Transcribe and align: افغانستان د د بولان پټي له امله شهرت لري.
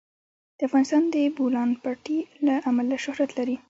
افغانستان 0.67 1.03
د 1.09 1.15
د 1.15 1.17
بولان 1.37 1.69
پټي 1.83 2.19
له 2.45 2.55
امله 2.69 2.95
شهرت 3.03 3.29
لري. 3.39 3.55